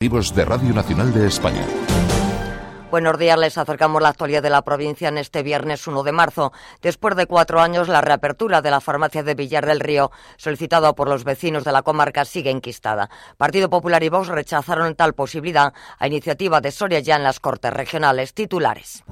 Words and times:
de 0.00 0.46
Radio 0.46 0.72
Nacional 0.72 1.12
de 1.12 1.26
España. 1.26 1.62
Buenos 2.90 3.18
días, 3.18 3.38
les 3.38 3.58
acercamos 3.58 4.00
la 4.00 4.08
actualidad 4.08 4.42
de 4.42 4.48
la 4.48 4.62
provincia 4.62 5.08
en 5.08 5.18
este 5.18 5.42
viernes 5.42 5.86
1 5.86 6.02
de 6.02 6.10
marzo. 6.10 6.54
Después 6.80 7.16
de 7.16 7.26
cuatro 7.26 7.60
años, 7.60 7.86
la 7.86 8.00
reapertura 8.00 8.62
de 8.62 8.70
la 8.70 8.80
farmacia 8.80 9.22
de 9.22 9.34
Villar 9.34 9.66
del 9.66 9.78
Río, 9.78 10.10
solicitada 10.38 10.94
por 10.94 11.06
los 11.06 11.24
vecinos 11.24 11.64
de 11.64 11.72
la 11.72 11.82
comarca, 11.82 12.24
sigue 12.24 12.48
enquistada. 12.48 13.10
Partido 13.36 13.68
Popular 13.68 14.02
y 14.02 14.08
Vox 14.08 14.28
rechazaron 14.28 14.94
tal 14.94 15.12
posibilidad 15.12 15.74
a 15.98 16.06
iniciativa 16.06 16.62
de 16.62 16.70
Soria 16.72 17.00
ya 17.00 17.16
en 17.16 17.22
las 17.22 17.38
Cortes 17.38 17.70
Regionales 17.70 18.32
titulares. 18.32 19.04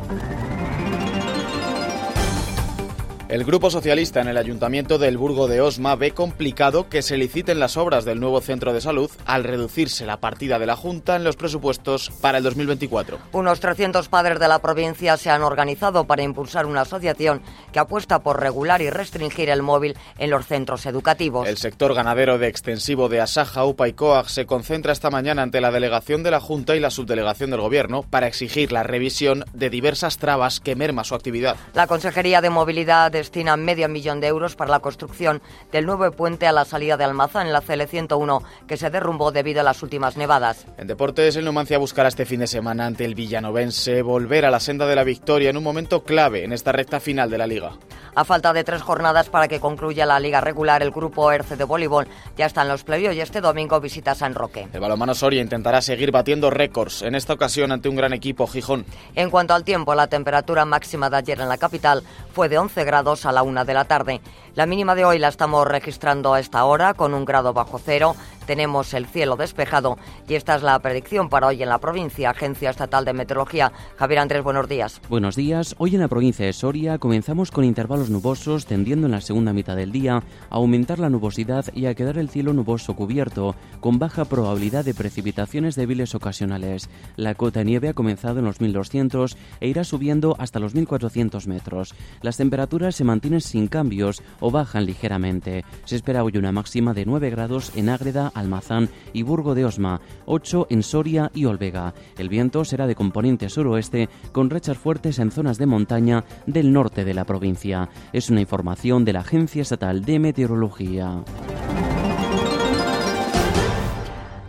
El 3.29 3.45
Grupo 3.45 3.69
Socialista 3.69 4.23
en 4.23 4.29
el 4.29 4.39
Ayuntamiento 4.39 4.97
del 4.97 5.19
Burgo 5.19 5.49
de 5.49 5.61
Osma 5.61 5.97
ve 5.97 6.13
complicado 6.13 6.89
que 6.89 7.03
se 7.03 7.19
liciten 7.19 7.61
las 7.61 7.77
obras 7.77 8.07
del 8.07 8.21
nuevo 8.21 8.41
centro 8.41 8.73
de 8.73 8.81
salud 8.81 9.11
al 9.27 9.45
reducirse 9.45 10.07
la 10.07 10.17
partida 10.17 10.59
de 10.59 10.65
la 10.65 10.77
Junta 10.77 11.15
en 11.15 11.25
los 11.25 11.37
presupuestos 11.37 12.11
para 12.23 12.39
el 12.39 12.45
2024. 12.45 13.19
Unos 13.33 13.61
300 13.61 14.09
padres 14.09 14.41
de 14.41 14.49
la 14.49 14.61
provincia 14.61 15.19
se 15.19 15.29
han 15.29 15.43
organizado 15.43 16.07
para 16.07 16.23
impulsar 16.23 16.65
una 16.65 16.81
asociación 16.81 17.43
que 17.71 17.79
apuesta 17.79 18.21
por 18.21 18.41
regular 18.41 18.81
y 18.81 18.89
restringir 18.89 19.51
el 19.51 19.61
móvil 19.61 19.95
en 20.17 20.31
los 20.31 20.47
centros 20.47 20.87
educativos. 20.87 21.47
El 21.47 21.59
sector 21.59 21.93
ganadero 21.93 22.39
de 22.39 22.49
extensivo 22.49 23.11
de 23.11 23.21
Asaja, 23.21 23.67
UPA 23.67 23.89
y 23.89 23.93
COAG 23.93 24.31
se 24.31 24.47
concentra 24.47 24.95
esta 24.95 25.11
mañana 25.11 25.43
ante 25.43 25.61
la 25.61 25.71
delegación 25.71 26.23
de 26.23 26.31
la 26.31 26.41
Junta 26.41 26.77
y 26.77 26.81
la 26.81 26.89
subdelegación 26.89 27.51
del 27.51 27.61
Gobierno 27.61 28.05
para 28.05 28.27
exigir 28.27 28.73
la 28.73 28.85
revisión 28.85 29.45
de 29.53 29.69
diversas 29.69 30.17
trabas 30.17 30.61
que 30.61 30.77
merma 30.77 31.05
su 31.05 31.15
actividad. 31.15 31.57
La 31.75 31.87
Consejería 31.87 32.41
de 32.41 32.49
Movilidad 32.49 33.18
destina 33.19 33.57
medio 33.57 33.89
millón 33.89 34.21
de 34.21 34.29
euros 34.29 34.57
para 34.57 34.71
la 34.71 34.81
construcción 34.81 35.43
del 35.73 35.87
nuevo 35.87 36.11
puente 36.13 36.47
a 36.47 36.53
la 36.53 36.65
salida 36.65 36.97
de 36.97 37.05
Almazán 37.05 37.47
en 37.47 37.53
la 37.53 37.63
CL101 37.63 38.43
que 38.67 38.77
se 38.77 38.91
derrumbó 38.91 39.31
debido 39.31 39.61
a 39.61 39.65
las 39.65 39.83
últimas 39.83 40.17
nevadas. 40.17 40.67
En 40.77 40.87
deportes, 40.87 41.37
el 41.37 41.45
Numancia 41.45 41.79
buscará 41.79 42.09
este 42.09 42.27
fin 42.27 42.41
de 42.41 42.47
semana 42.47 42.87
ante 42.87 43.05
el 43.05 43.15
Villanovense 43.15 44.03
volver 44.03 44.45
a 44.45 44.51
la 44.51 44.61
senda 44.61 44.87
de 44.87 44.97
la 44.97 45.05
victoria 45.05 45.51
en 45.51 45.57
un 45.57 45.65
momento 45.65 46.05
clave 46.05 46.45
en 46.45 46.53
esta 46.53 46.73
recta 46.73 47.01
final 47.01 47.31
de 47.31 47.39
la 47.39 47.47
liga. 47.47 47.73
A 48.15 48.25
falta 48.25 48.53
de 48.53 48.65
tres 48.65 48.83
jornadas 48.83 49.29
para 49.29 49.49
que 49.49 49.61
concluya 49.61 50.07
la 50.07 50.19
liga 50.19 50.41
regular, 50.41 50.83
el 50.83 50.91
grupo 50.91 51.31
ERCE 51.31 51.57
de 51.57 51.65
voleibol 51.65 52.09
ya 52.37 52.47
está 52.47 52.63
en 52.63 52.69
los 52.69 52.83
playoffs 52.83 53.17
y 53.17 53.21
este 53.21 53.41
domingo 53.41 53.81
visita 53.81 54.15
San 54.15 54.35
Roque. 54.35 54.69
El 54.73 54.81
balonmano 54.81 55.15
Soria 55.15 55.41
intentará 55.41 55.81
seguir 55.83 56.11
batiendo 56.11 56.51
récords, 56.51 57.03
en 57.03 57.15
esta 57.15 57.33
ocasión 57.33 57.73
ante 57.73 57.89
un 57.89 57.97
gran 57.97 58.13
equipo, 58.13 58.47
Gijón. 58.47 58.85
En 59.15 59.31
cuanto 59.31 59.55
al 59.55 59.65
tiempo, 59.65 59.95
la 59.95 60.09
temperatura 60.09 60.65
máxima 60.65 61.11
de 61.11 61.17
ayer 61.17 61.41
en 61.41 61.49
la 61.49 61.59
capital 61.59 62.03
fue 62.33 62.49
de 62.49 62.59
11 62.59 62.85
grados 62.85 63.08
a 63.09 63.33
la 63.33 63.43
una 63.43 63.65
de 63.65 63.73
la 63.73 63.87
tarde. 63.87 64.21
La 64.55 64.67
mínima 64.67 64.95
de 64.95 65.07
hoy 65.07 65.19
la 65.19 65.29
estamos 65.29 65.67
registrando 65.67 66.35
a 66.35 66.41
esta 66.41 66.63
hora 66.67 66.93
con 66.93 67.15
un 67.15 67.25
grado 67.25 67.55
bajo 67.55 67.79
cero. 67.79 68.15
Tenemos 68.49 68.95
el 68.95 69.05
cielo 69.05 69.37
despejado 69.37 69.99
y 70.27 70.33
esta 70.33 70.55
es 70.55 70.63
la 70.63 70.79
predicción 70.79 71.29
para 71.29 71.49
hoy 71.49 71.63
en 71.63 71.69
la 71.69 71.77
provincia. 71.77 72.31
Agencia 72.31 72.71
Estatal 72.71 73.05
de 73.05 73.13
Meteorología. 73.13 73.73
Javier 73.99 74.21
Andrés, 74.21 74.43
buenos 74.43 74.67
días. 74.67 75.03
Buenos 75.11 75.37
días. 75.37 75.75
Hoy 75.77 75.95
en 75.95 76.01
la 76.01 76.09
provincia 76.09 76.47
de 76.47 76.55
Soria 76.55 76.97
comenzamos 76.97 77.51
con 77.51 77.65
intervalos 77.65 78.09
nubosos 78.09 78.65
tendiendo 78.65 79.07
en 79.07 79.11
la 79.13 79.21
segunda 79.21 79.53
mitad 79.53 79.77
del 79.77 79.93
día 79.93 80.15
a 80.15 80.23
aumentar 80.49 80.99
la 80.99 81.11
nubosidad 81.11 81.67
y 81.75 81.85
a 81.85 81.95
quedar 81.95 82.17
el 82.17 82.31
cielo 82.31 82.55
nuboso 82.55 82.97
cubierto, 82.97 83.55
con 83.81 83.99
baja 83.99 84.25
probabilidad 84.25 84.83
de 84.83 84.95
precipitaciones 84.95 85.75
débiles 85.75 86.15
ocasionales. 86.15 86.89
La 87.17 87.35
cota 87.35 87.59
de 87.59 87.67
nieve 87.67 87.91
ha 87.91 87.95
comenzado 87.95 88.39
en 88.39 88.47
los 88.47 88.63
1200 88.63 89.37
e 89.61 89.69
irá 89.69 89.85
subiendo 89.85 90.37
hasta 90.39 90.59
los 90.59 90.75
1400 90.75 91.47
metros. 91.49 91.95
Las 92.23 92.39
temperaturas 92.39 92.95
se 92.95 93.05
mantienen 93.05 93.43
sin 93.43 93.69
cambios 93.69 94.23
o 94.41 94.51
bajan 94.51 94.87
ligeramente. 94.87 95.67
Se 95.85 95.97
espera 95.97 96.25
hoy 96.25 96.39
una 96.39 96.51
máxima 96.51 96.95
de 96.95 97.05
9 97.05 97.29
grados 97.29 97.73
en 97.77 97.91
Ágreda, 97.91 98.33
Almazán 98.39 98.89
y 99.13 99.23
Burgo 99.23 99.55
de 99.55 99.65
Osma, 99.65 100.01
8 100.27 100.67
en 100.71 100.83
Soria 100.83 101.31
y 101.35 101.45
Olvega. 101.45 101.95
El 102.17 102.29
viento 102.29 102.65
será 102.65 102.87
de 102.87 102.95
componente 102.95 103.49
suroeste 103.49 104.09
con 104.33 104.51
rechas 104.51 104.79
fuertes 104.79 105.19
en 105.19 105.31
zonas 105.31 105.59
de 105.59 105.67
montaña 105.67 106.25
del 106.47 106.73
norte 106.73 107.05
de 107.05 107.15
la 107.15 107.25
provincia. 107.25 107.89
Es 108.13 108.31
una 108.31 108.41
información 108.41 109.05
de 109.05 109.13
la 109.13 109.21
Agencia 109.21 109.63
Estatal 109.63 110.05
de 110.05 110.19
Meteorología. 110.19 111.23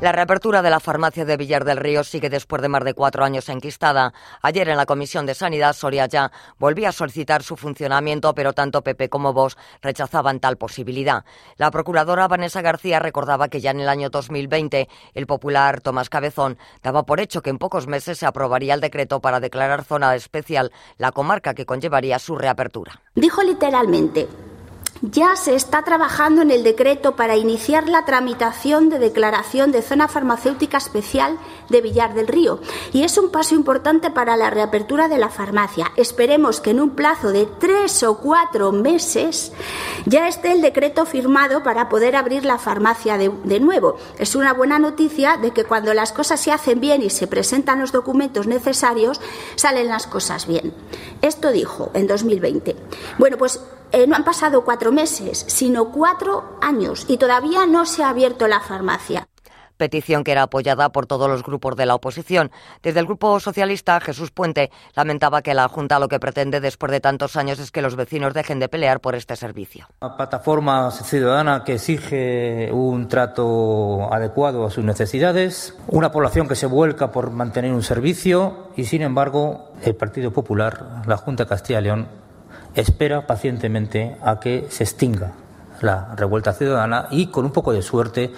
La 0.01 0.13
reapertura 0.13 0.61
de 0.61 0.69
la 0.69 0.79
farmacia 0.79 1.25
de 1.25 1.35
Villar 1.35 1.65
del 1.65 1.75
Río 1.75 2.05
sigue 2.05 2.29
después 2.29 2.61
de 2.61 2.69
más 2.69 2.85
de 2.85 2.93
cuatro 2.93 3.25
años 3.25 3.49
enquistada. 3.49 4.13
Ayer 4.41 4.69
en 4.69 4.77
la 4.77 4.85
Comisión 4.85 5.25
de 5.25 5.35
Sanidad, 5.35 5.73
Soria 5.73 6.05
ya 6.05 6.31
volvía 6.57 6.89
a 6.89 6.93
solicitar 6.93 7.43
su 7.43 7.57
funcionamiento, 7.57 8.33
pero 8.33 8.53
tanto 8.53 8.81
Pepe 8.81 9.09
como 9.09 9.33
vos 9.33 9.57
rechazaban 9.81 10.39
tal 10.39 10.55
posibilidad. 10.55 11.25
La 11.57 11.69
procuradora 11.69 12.29
Vanessa 12.29 12.61
García 12.61 12.99
recordaba 12.99 13.49
que 13.49 13.59
ya 13.59 13.71
en 13.71 13.81
el 13.81 13.89
año 13.89 14.09
2020 14.09 14.87
el 15.15 15.27
popular 15.27 15.81
Tomás 15.81 16.09
Cabezón 16.09 16.57
daba 16.81 17.03
por 17.03 17.19
hecho 17.19 17.41
que 17.41 17.49
en 17.49 17.57
pocos 17.57 17.87
meses 17.87 18.19
se 18.19 18.25
aprobaría 18.25 18.75
el 18.75 18.79
decreto 18.79 19.19
para 19.19 19.41
declarar 19.41 19.83
zona 19.83 20.15
especial 20.15 20.71
la 20.97 21.11
comarca 21.11 21.53
que 21.53 21.65
conllevaría 21.65 22.19
su 22.19 22.37
reapertura. 22.37 23.01
Dijo 23.15 23.43
literalmente, 23.43 24.29
ya 25.01 25.35
se 25.35 25.55
está 25.55 25.83
trabajando 25.83 26.41
en 26.41 26.51
el 26.51 26.63
decreto 26.63 27.15
para 27.15 27.37
iniciar 27.37 27.87
la 27.87 28.05
tramitación 28.05 28.89
de 28.89 28.99
declaración 28.99 29.71
de 29.71 29.81
zona 29.81 30.07
farmacéutica 30.07 30.77
especial 30.77 31.37
de 31.69 31.81
Villar 31.81 32.13
del 32.13 32.27
Río 32.27 32.59
y 32.91 33.03
es 33.03 33.17
un 33.17 33.29
paso 33.29 33.55
importante 33.55 34.11
para 34.11 34.35
la 34.35 34.49
reapertura 34.49 35.07
de 35.07 35.17
la 35.17 35.29
farmacia. 35.29 35.91
Esperemos 35.95 36.59
que 36.59 36.71
en 36.71 36.81
un 36.81 36.91
plazo 36.91 37.31
de 37.31 37.45
tres 37.45 38.03
o 38.03 38.17
cuatro 38.17 38.71
meses 38.71 39.53
ya 40.05 40.27
esté 40.27 40.51
el 40.51 40.61
decreto 40.61 41.05
firmado 41.05 41.63
para 41.63 41.87
poder 41.87 42.15
abrir 42.15 42.43
la 42.43 42.57
farmacia 42.57 43.17
de, 43.17 43.31
de 43.45 43.59
nuevo. 43.59 43.97
Es 44.17 44.35
una 44.35 44.53
buena 44.53 44.79
noticia 44.79 45.37
de 45.37 45.51
que 45.51 45.63
cuando 45.63 45.93
las 45.93 46.11
cosas 46.11 46.39
se 46.39 46.51
hacen 46.51 46.81
bien 46.81 47.01
y 47.01 47.09
se 47.09 47.27
presentan 47.27 47.79
los 47.79 47.91
documentos 47.91 48.47
necesarios, 48.47 49.21
salen 49.55 49.87
las 49.87 50.07
cosas 50.07 50.47
bien. 50.47 50.73
Esto 51.21 51.51
dijo 51.51 51.91
en 51.93 52.07
2020. 52.07 52.75
Bueno, 53.17 53.37
pues 53.37 53.59
eh, 53.91 54.07
no 54.07 54.15
han 54.15 54.23
pasado 54.23 54.63
cuatro 54.63 54.91
meses, 54.91 55.45
sino 55.47 55.91
cuatro 55.91 56.57
años 56.61 57.05
y 57.07 57.17
todavía 57.17 57.65
no 57.65 57.85
se 57.85 58.03
ha 58.03 58.09
abierto 58.09 58.47
la 58.47 58.59
farmacia 58.59 59.27
petición 59.79 60.23
que 60.23 60.33
era 60.33 60.43
apoyada 60.43 60.89
por 60.89 61.07
todos 61.07 61.27
los 61.27 61.41
grupos 61.41 61.75
de 61.75 61.87
la 61.87 61.95
oposición. 61.95 62.51
Desde 62.83 62.99
el 62.99 63.07
Grupo 63.07 63.39
Socialista, 63.39 63.99
Jesús 63.99 64.29
Puente 64.29 64.69
lamentaba 64.93 65.41
que 65.41 65.55
la 65.55 65.67
Junta 65.69 65.97
lo 65.97 66.09
que 66.09 66.19
pretende 66.19 66.59
después 66.59 66.91
de 66.91 66.99
tantos 66.99 67.35
años 67.37 67.57
es 67.59 67.71
que 67.71 67.81
los 67.81 67.95
vecinos 67.95 68.33
dejen 68.33 68.59
de 68.59 68.67
pelear 68.67 68.99
por 68.99 69.15
este 69.15 69.35
servicio. 69.35 69.87
Una 70.01 70.17
plataforma 70.17 70.91
ciudadana 70.91 71.63
que 71.63 71.75
exige 71.75 72.69
un 72.71 73.07
trato 73.07 74.13
adecuado 74.13 74.65
a 74.65 74.69
sus 74.69 74.83
necesidades, 74.83 75.75
una 75.87 76.11
población 76.11 76.47
que 76.47 76.55
se 76.55 76.65
vuelca 76.65 77.11
por 77.11 77.31
mantener 77.31 77.71
un 77.71 77.83
servicio 77.83 78.67
y, 78.75 78.83
sin 78.83 79.01
embargo, 79.01 79.71
el 79.81 79.95
Partido 79.95 80.31
Popular, 80.31 81.03
la 81.07 81.15
Junta 81.15 81.45
de 81.45 81.49
Castilla 81.49 81.79
y 81.79 81.83
León, 81.83 82.07
espera 82.79 83.27
pacientemente 83.27 84.17
a 84.21 84.39
que 84.39 84.67
se 84.69 84.83
extinga 84.83 85.33
la 85.81 86.13
revuelta 86.15 86.53
ciudadana 86.53 87.07
y 87.11 87.27
con 87.27 87.45
un 87.45 87.51
poco 87.51 87.71
de 87.71 87.81
suerte 87.81 88.31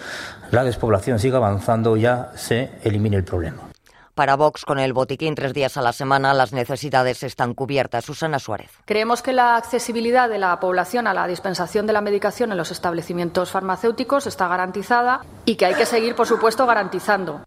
la 0.51 0.63
despoblación 0.63 1.19
siga 1.19 1.37
avanzando 1.37 1.97
y 1.97 2.01
ya 2.01 2.31
se 2.35 2.71
elimine 2.83 3.17
el 3.17 3.23
problema. 3.23 3.71
Para 4.13 4.35
Vox, 4.35 4.65
con 4.65 4.77
el 4.77 4.91
botiquín 4.93 5.35
tres 5.35 5.53
días 5.53 5.77
a 5.77 5.81
la 5.81 5.93
semana, 5.93 6.33
las 6.33 6.51
necesidades 6.51 7.23
están 7.23 7.53
cubiertas. 7.53 8.03
Susana 8.03 8.39
Suárez. 8.39 8.69
Creemos 8.85 9.21
que 9.21 9.31
la 9.31 9.55
accesibilidad 9.55 10.29
de 10.29 10.37
la 10.37 10.59
población 10.59 11.07
a 11.07 11.13
la 11.13 11.27
dispensación 11.27 11.87
de 11.87 11.93
la 11.93 12.01
medicación 12.01 12.51
en 12.51 12.57
los 12.57 12.71
establecimientos 12.71 13.51
farmacéuticos 13.51 14.27
está 14.27 14.47
garantizada 14.49 15.21
y 15.45 15.55
que 15.55 15.65
hay 15.65 15.75
que 15.75 15.85
seguir, 15.85 16.15
por 16.15 16.27
supuesto, 16.27 16.65
garantizando. 16.65 17.41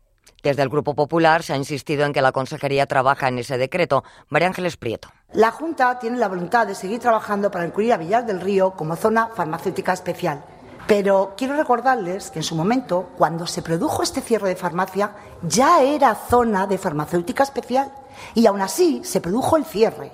Desde 0.45 0.61
el 0.61 0.69
Grupo 0.69 0.95
Popular 0.95 1.43
se 1.43 1.55
ha 1.55 1.57
insistido 1.57 2.05
en 2.05 2.13
que 2.13 2.21
la 2.21 2.31
Consejería 2.31 2.85
trabaja 2.85 3.29
en 3.29 3.39
ese 3.39 3.57
decreto. 3.57 4.05
María 4.29 4.49
Ángeles 4.49 4.77
Prieto. 4.77 5.09
La 5.33 5.51
Junta 5.51 5.99
tiene 5.99 6.19
la 6.19 6.29
voluntad 6.29 6.67
de 6.67 6.75
seguir 6.75 7.01
trabajando 7.01 7.51
para 7.51 7.65
incluir 7.65 7.95
a 7.95 7.97
Villar 7.97 8.27
del 8.27 8.43
Río 8.43 8.73
como 8.73 8.95
zona 8.95 9.29
farmacéutica 9.29 9.95
especial. 9.95 10.45
Pero 10.87 11.33
quiero 11.35 11.57
recordarles 11.57 12.31
que 12.31 12.41
en 12.41 12.43
su 12.43 12.57
momento, 12.57 13.09
cuando 13.17 13.47
se 13.47 13.63
produjo 13.63 14.03
este 14.03 14.21
cierre 14.21 14.51
de 14.51 14.57
farmacia, 14.57 15.13
ya 15.41 15.81
era 15.81 16.15
zona 16.15 16.67
de 16.67 16.77
farmacéutica 16.77 17.43
especial. 17.43 17.91
Y 18.35 18.45
aún 18.45 18.61
así 18.61 19.01
se 19.03 19.23
produjo 19.23 19.57
el 19.57 19.65
cierre, 19.65 20.13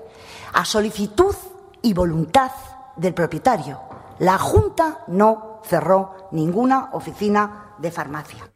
a 0.53 0.65
solicitud 0.65 1.35
y 1.83 1.93
voluntad 1.93 2.53
del 2.95 3.15
propietario. 3.15 3.81
La 4.21 4.39
Junta 4.39 5.01
no 5.09 5.61
cerró 5.65 6.29
ninguna 6.31 6.91
oficina 6.93 7.75
de 7.79 7.91
farmacia. 7.91 8.49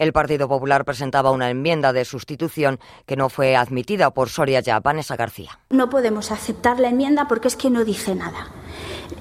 El 0.00 0.14
Partido 0.14 0.48
Popular 0.48 0.86
presentaba 0.86 1.30
una 1.30 1.50
enmienda 1.50 1.92
de 1.92 2.06
sustitución 2.06 2.80
que 3.04 3.16
no 3.16 3.28
fue 3.28 3.54
admitida 3.54 4.10
por 4.12 4.30
Soria 4.30 4.60
ya. 4.60 4.80
Vanessa 4.80 5.14
García. 5.14 5.58
No 5.68 5.90
podemos 5.90 6.32
aceptar 6.32 6.80
la 6.80 6.88
enmienda 6.88 7.28
porque 7.28 7.48
es 7.48 7.56
que 7.56 7.68
no 7.68 7.84
dice 7.84 8.14
nada. 8.14 8.48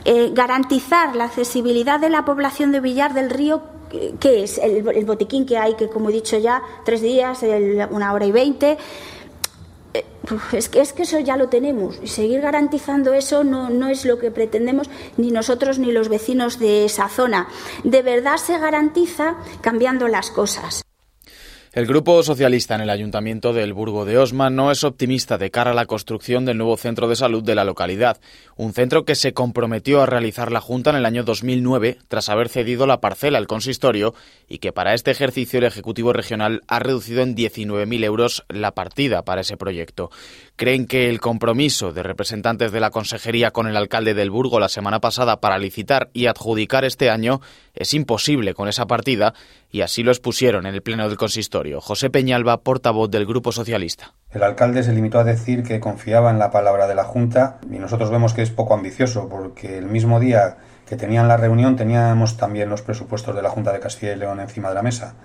Eh, 0.06 0.31
garantizar 0.34 1.18
la 1.18 1.26
accesibilidad 1.26 2.00
de 2.00 2.10
la 2.10 2.24
población 2.24 2.72
de 2.72 2.80
Villar 2.80 3.14
del 3.14 3.30
Río 3.30 3.62
¿Qué 4.20 4.44
es? 4.44 4.60
El, 4.60 4.84
botiquín 5.06 5.48
que 5.48 5.58
hay, 5.58 5.74
que 5.74 5.90
como 5.90 6.10
he 6.10 6.14
dicho 6.14 6.38
ya, 6.38 6.62
tres 6.86 7.02
días, 7.02 7.44
una 7.90 8.14
hora 8.14 8.26
y 8.26 8.31
veinte. 8.31 8.78
Eh, 9.94 10.06
es 10.53 10.69
que, 10.69 10.81
es 10.81 10.94
que 10.94 11.03
eso 11.03 11.19
ya 11.19 11.38
lo 11.38 11.50
tenemos 11.50 12.00
y 12.03 12.07
seguir 12.07 12.41
garantizando 12.41 13.13
eso 13.13 13.44
no, 13.44 13.69
no 13.69 13.88
es 13.88 14.06
lo 14.06 14.19
que 14.19 14.31
pretendemos 14.31 14.89
ni 15.18 15.31
nosotros 15.31 15.80
ni 15.80 15.91
los 15.91 16.09
vecinos 16.09 16.59
de 16.59 16.86
esa 16.86 17.09
zona. 17.09 17.47
De 17.83 18.01
verdad 18.01 18.38
se 18.38 18.57
garantiza 18.59 19.36
cambiando 19.62 20.07
las 20.07 20.30
cosas. 20.30 20.83
El 21.80 21.88
Grupo 21.88 22.22
Socialista 22.24 22.76
en 22.76 22.81
el 22.81 22.90
Ayuntamiento 22.90 23.54
del 23.54 23.72
Burgo 23.72 24.04
de 24.04 24.18
Osma 24.18 24.50
no 24.50 24.70
es 24.70 24.84
optimista 24.84 25.38
de 25.38 25.50
cara 25.50 25.72
a 25.72 25.74
la 25.74 25.86
construcción 25.86 26.44
del 26.44 26.58
nuevo 26.58 26.76
centro 26.76 27.08
de 27.08 27.16
salud 27.16 27.42
de 27.42 27.56
la 27.56 27.64
localidad, 27.64 28.20
un 28.58 28.74
centro 28.74 29.06
que 29.06 29.16
se 29.16 29.31
comprometió 29.31 30.02
a 30.02 30.06
realizar 30.06 30.52
la 30.52 30.60
Junta 30.60 30.90
en 30.90 30.98
el 30.98 31.06
año 31.06 31.24
2009 31.24 32.00
tras 32.10 32.28
haber 32.28 32.50
cedido 32.50 32.86
la 32.86 33.00
parcela 33.00 33.38
al 33.38 33.48
consistorio 33.48 34.14
y 34.50 34.58
que 34.58 34.74
para 34.74 34.94
este 34.94 35.12
ejercicio 35.12 35.60
el 35.60 35.66
Ejecutivo 35.68 36.12
Regional 36.12 36.64
ha 36.68 36.80
reducido 36.80 37.22
en 37.22 37.34
19.000 37.34 38.04
euros 38.04 38.44
la 38.50 38.72
partida 38.72 39.22
para 39.22 39.40
ese 39.40 39.56
proyecto. 39.56 40.12
Creen 40.58 40.86
que 40.86 41.08
el 41.08 41.22
compromiso 41.22 41.94
de 41.94 42.04
representantes 42.04 42.74
de 42.74 42.81
la 42.81 42.90
Consejería 42.90 43.52
con 43.52 43.68
el 43.68 43.78
alcalde 43.78 44.14
del 44.14 44.31
Burgo 44.31 44.60
la 44.60 44.68
semana 44.68 45.00
pasada 45.00 45.40
para 45.40 45.58
licitar 45.58 46.10
y 46.12 46.26
adjudicar 46.26 46.84
este 46.84 47.10
año 47.10 47.40
es 47.74 47.94
imposible 47.94 48.54
con 48.54 48.68
esa 48.68 48.86
partida 48.86 49.34
y 49.71 49.81
así 49.81 50.04
lo 50.04 50.12
expusieron 50.12 50.66
en 50.66 50.74
el 50.74 50.81
Pleno 50.81 51.07
del 51.07 51.18
Consistorio. 51.18 51.81
José 51.81 52.10
Peñalba, 52.10 52.62
portavoz 52.62 53.10
del 53.10 53.25
Grupo 53.25 53.51
Socialista. 53.51 54.13
El 54.31 54.44
alcalde 54.44 54.83
se 54.83 54.94
limitó 54.94 55.19
a 55.19 55.24
decir 55.24 55.63
que 55.63 55.80
confiaba 55.80 56.31
en 56.31 56.39
la 56.39 56.51
palabra 56.51 56.88
de 56.88 56.95
la 56.95 57.04
Junta 57.04 57.60
y 57.71 57.80
nosotros 57.80 58.10
vemos 58.10 58.33
que 58.33 58.42
es 58.42 58.51
poco 58.51 58.74
ambicioso 58.74 59.30
porque 59.30 59.77
el 59.77 59.86
mismo 59.86 60.19
día 60.19 60.57
que 60.88 60.95
tenían 60.95 61.27
la 61.27 61.38
reunión 61.38 61.75
teníamos 61.75 62.38
también 62.38 62.69
los 62.69 62.81
presupuestos 62.81 63.36
de 63.36 63.42
la 63.42 63.50
Junta 63.50 63.71
de 63.71 63.80
Castilla 63.80 64.13
y 64.13 64.18
León 64.18 64.39
encima 64.39 64.69
de 64.69 64.75
la 64.75 64.81
mesa. 64.81 65.16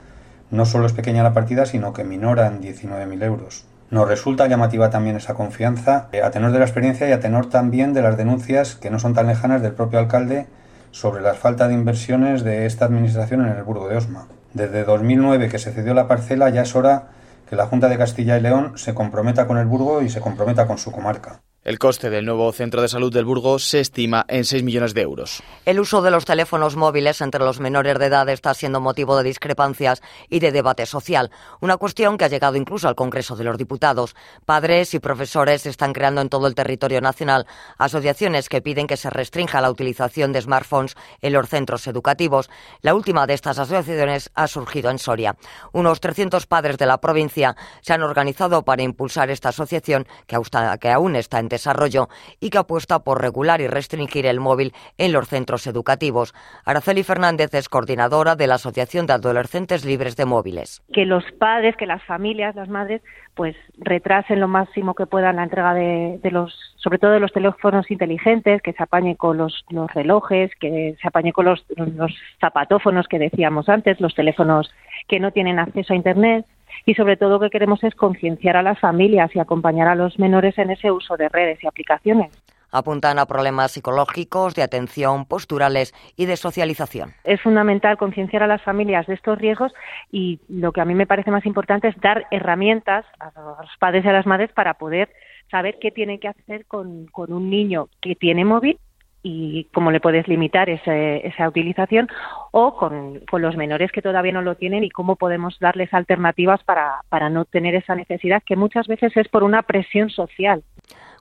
No 0.50 0.67
solo 0.67 0.87
es 0.87 0.93
pequeña 0.93 1.23
la 1.23 1.32
partida, 1.32 1.64
sino 1.64 1.93
que 1.93 2.05
minora 2.05 2.46
en 2.46 2.61
19.000 2.61 3.25
euros. 3.25 3.64
Nos 3.91 4.08
resulta 4.08 4.46
llamativa 4.46 4.91
también 4.91 5.17
esa 5.17 5.35
confianza, 5.35 6.08
a 6.23 6.31
tenor 6.31 6.52
de 6.52 6.58
la 6.58 6.64
experiencia 6.64 7.08
y 7.08 7.12
a 7.12 7.20
tenor 7.20 7.49
también 7.49 7.94
de 7.94 8.02
las 8.02 8.17
denuncias 8.17 8.75
que 8.75 8.91
no 8.91 8.99
son 8.99 9.14
tan 9.14 9.26
lejanas 9.26 9.62
del 9.62 9.73
propio 9.73 9.99
alcalde 9.99 10.46
sobre 10.91 11.23
la 11.23 11.35
falta 11.35 11.67
de 11.67 11.75
inversiones 11.75 12.44
de 12.44 12.67
esta 12.67 12.85
administración 12.85 13.41
en 13.41 13.56
el 13.56 13.62
Burgo 13.62 13.88
de 13.88 13.96
Osma. 13.96 14.29
Desde 14.55 14.85
2009 14.85 15.49
que 15.49 15.59
se 15.59 15.73
cedió 15.73 15.95
la 15.95 16.06
parcela 16.06 16.49
ya 16.49 16.62
es 16.62 16.77
hora 16.77 17.09
que 17.51 17.56
la 17.56 17.67
Junta 17.67 17.89
de 17.89 17.99
Castilla 17.99 18.39
y 18.39 18.41
León 18.41 18.79
se 18.79 18.95
comprometa 18.95 19.49
con 19.49 19.59
el 19.59 19.67
Burgo 19.67 20.01
y 20.01 20.09
se 20.09 20.21
comprometa 20.21 20.69
con 20.69 20.79
su 20.79 20.93
comarca. 20.93 21.41
El 21.64 21.78
coste 21.78 22.11
del 22.11 22.26
nuevo 22.26 22.52
centro 22.52 22.82
de 22.82 22.88
salud 22.88 23.11
del 23.11 23.25
Burgo 23.25 23.58
se 23.58 23.81
estima 23.81 24.26
en 24.28 24.44
6 24.44 24.62
millones 24.62 24.93
de 24.93 25.00
euros. 25.00 25.43
El 25.64 25.81
uso 25.81 26.02
de 26.02 26.11
los 26.11 26.26
teléfonos 26.26 26.76
móviles 26.76 27.22
entre 27.22 27.43
los 27.43 27.58
menores 27.58 27.99
de 27.99 28.05
edad 28.05 28.28
está 28.28 28.52
siendo 28.52 28.82
motivo 28.82 29.16
de 29.16 29.22
discrepancias 29.22 30.02
y 30.28 30.40
de 30.40 30.52
debate 30.52 30.84
social, 30.84 31.31
una 31.62 31.78
cuestión 31.78 32.19
que 32.19 32.26
ha 32.26 32.28
llegado 32.28 32.56
incluso 32.56 32.87
al 32.87 32.94
Congreso 32.94 33.34
de 33.34 33.44
los 33.44 33.56
Diputados. 33.56 34.14
Padres 34.44 34.93
y 34.93 34.99
profesores 34.99 35.64
están 35.64 35.94
creando 35.94 36.20
en 36.20 36.28
todo 36.28 36.49
el 36.49 36.55
territorio 36.55 37.00
nacional 37.00 37.46
asociaciones 37.78 38.50
que 38.50 38.60
piden 38.60 38.87
que 38.87 38.99
se 38.99 39.08
restrinja 39.08 39.62
la 39.62 39.70
utilización 39.70 40.34
de 40.34 40.43
smartphones 40.43 40.96
en 41.22 41.32
los 41.32 41.49
centros 41.49 41.87
educativos. 41.87 42.50
La 42.82 42.94
última 42.94 43.26
de 43.26 43.32
estas 43.32 43.58
asociaciones 43.58 44.31
ha 44.34 44.49
surgido 44.49 44.90
en 44.90 44.99
Soria. 44.99 45.34
Unos 45.72 46.00
300 46.00 46.46
padres 46.46 46.76
de 46.76 46.84
la 46.84 47.00
provincia 47.00 47.56
se 47.81 47.94
han 47.94 48.02
organizado 48.02 48.67
para 48.67 48.82
impulsar 48.82 49.31
esta 49.31 49.49
asociación 49.49 50.06
que 50.26 50.90
aún 50.90 51.17
está 51.17 51.38
en 51.38 51.54
desarrollo 51.55 52.09
y 52.41 52.51
que 52.51 52.59
apuesta 52.59 53.01
por 53.01 53.21
regular 53.21 53.61
y 53.61 53.67
restringir 53.67 54.27
el 54.27 54.41
móvil 54.41 54.73
en 54.99 55.12
los 55.12 55.29
centros 55.29 55.67
educativos. 55.67 56.35
Araceli 56.65 57.03
Fernández 57.03 57.55
es 57.55 57.69
coordinadora 57.69 58.37
de 58.37 58.47
la 58.47 58.56
Asociación 58.56 59.06
de 59.06 59.15
Adolescentes 59.15 59.85
Libres 59.85 60.17
de 60.17 60.27
Móviles. 60.27 60.83
Que 60.93 61.06
los 61.06 61.25
padres, 61.39 61.77
que 61.77 61.87
las 61.87 62.03
familias, 62.05 62.55
las 62.55 62.69
madres, 62.69 63.03
pues 63.35 63.56
retrasen 63.79 64.41
lo 64.41 64.49
máximo 64.49 64.95
que 64.95 65.06
puedan 65.06 65.37
la 65.37 65.45
entrega 65.45 65.75
de, 65.75 66.31
los, 66.31 66.55
sobre 66.77 66.99
todo 66.99 67.12
de 67.12 67.21
los 67.21 67.33
teléfonos 67.33 67.91
inteligentes, 67.91 68.62
que 68.62 68.73
se 68.73 68.83
apañe 68.83 69.17
con 69.17 69.39
los, 69.39 69.65
relojes, 69.95 70.51
que 70.61 70.97
se 71.01 71.09
apañe 71.09 71.33
con 71.33 71.47
los, 71.47 71.65
los 71.77 72.12
zapatófonos 72.41 73.09
que 73.09 73.19
decíamos 73.19 73.69
antes, 73.69 74.01
los 74.01 74.15
teléfonos 74.15 74.73
que 75.09 75.21
no 75.21 75.33
tienen 75.33 75.59
acceso 75.59 75.93
a 75.93 75.97
Internet 75.97 76.47
y 76.87 76.94
sobre 76.94 77.17
todo 77.17 77.31
lo 77.31 77.41
que 77.41 77.50
queremos 77.50 77.82
es 77.85 77.94
concienciar 77.94 78.56
a 78.56 78.62
las 78.62 78.79
familias 78.79 79.35
y 79.35 79.38
acompañar 79.38 79.88
a 79.88 79.94
los 79.94 80.19
menores 80.19 80.56
en 80.59 80.71
ese 80.71 80.91
uso 80.91 81.17
de 81.17 81.29
redes 81.29 81.62
y 81.62 81.67
aplicaciones. 81.67 82.32
Apuntan 82.71 83.21
a 83.21 83.26
problemas 83.26 83.71
psicológicos, 83.71 84.56
de 84.56 84.62
atención, 84.62 85.26
posturales 85.26 85.94
y 86.17 86.26
de 86.26 86.37
socialización. 86.37 87.12
Es 87.23 87.41
fundamental 87.41 87.97
concienciar 87.97 88.43
a 88.43 88.49
las 88.49 88.62
familias 88.62 89.06
de 89.06 89.15
estos 89.15 89.38
riesgos 89.38 89.73
y 90.11 90.41
lo 90.49 90.73
que 90.73 90.81
a 90.81 90.85
mí 90.85 90.94
me 90.94 91.06
parece 91.06 91.31
más 91.31 91.47
importante 91.47 91.87
es 91.87 92.00
dar 92.00 92.26
herramientas 92.32 93.05
a 93.20 93.31
los 93.41 93.70
padres 93.79 94.05
y 94.05 94.09
a 94.09 94.12
las 94.12 94.27
madres 94.27 94.50
para 94.53 94.75
poder 94.75 95.09
saber 95.53 95.79
qué 95.81 95.93
tienen 95.93 96.19
que 96.19 96.27
hacer 96.27 96.67
con, 96.67 97.06
con 97.06 97.32
un 97.32 97.49
niño 97.49 97.88
que 98.00 98.17
tiene 98.17 98.44
móvil 98.44 98.81
y 99.25 99.65
cómo 99.73 99.91
le 99.91 100.00
puedes 100.00 100.29
limitar 100.29 100.69
esa 100.69 101.49
utilización 101.49 102.09
o 102.53 102.76
con, 102.76 103.23
los 103.32 103.56
menores 103.56 103.91
que 103.91 104.03
todavía 104.03 104.32
no 104.32 104.43
lo 104.43 104.55
tienen 104.55 104.85
y 104.85 104.91
cómo 104.91 105.17
podemos 105.17 105.59
darles 105.59 105.93
alternativas 105.93 106.62
para, 106.62 107.00
para 107.09 107.31
no 107.31 107.47
tener 107.47 107.75
esa 107.75 107.97
necesidad 107.97 108.43
que 108.44 108.55
muchas 108.55 108.87
veces 108.87 109.17
es 109.17 109.26
por 109.29 109.43
una 109.43 109.62
presión 109.62 110.11
social. 110.11 110.62